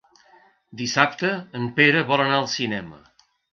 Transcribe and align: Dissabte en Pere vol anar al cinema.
Dissabte 0.79 1.29
en 1.61 1.69
Pere 1.77 2.03
vol 2.15 2.25
anar 2.25 2.41
al 2.41 2.51
cinema. 2.57 3.01